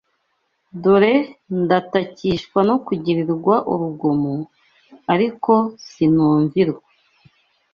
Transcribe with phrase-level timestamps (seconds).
[0.81, 1.13] Dore
[1.63, 4.33] ndatakishwa no kugirirwa urugomo,
[5.13, 5.51] ariko
[5.89, 6.83] sinumvirwa